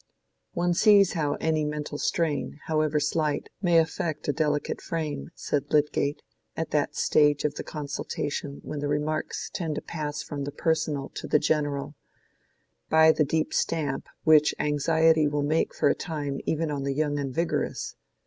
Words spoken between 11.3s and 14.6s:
general, "by the deep stamp which